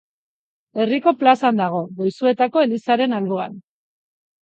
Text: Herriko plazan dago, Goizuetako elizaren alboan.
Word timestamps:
Herriko 0.83 1.13
plazan 1.19 1.61
dago, 1.65 1.83
Goizuetako 2.01 2.67
elizaren 2.67 3.17
alboan. 3.23 3.65